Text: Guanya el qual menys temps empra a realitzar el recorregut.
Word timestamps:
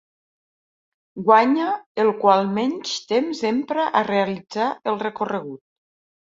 Guanya 1.27 1.67
el 2.03 2.09
qual 2.23 2.49
menys 2.55 2.95
temps 3.13 3.43
empra 3.51 3.87
a 4.01 4.03
realitzar 4.09 4.71
el 4.93 4.99
recorregut. 5.05 5.63